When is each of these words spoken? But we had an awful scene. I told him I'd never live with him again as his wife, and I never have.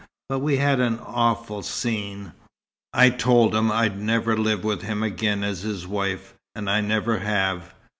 But 0.29 0.39
we 0.39 0.57
had 0.57 0.79
an 0.79 0.97
awful 0.97 1.61
scene. 1.61 2.31
I 2.91 3.11
told 3.11 3.53
him 3.53 3.71
I'd 3.71 3.99
never 3.99 4.35
live 4.35 4.63
with 4.63 4.81
him 4.81 5.03
again 5.03 5.43
as 5.43 5.61
his 5.61 5.85
wife, 5.85 6.33
and 6.55 6.67
I 6.67 6.81
never 6.81 7.19
have. 7.19 7.75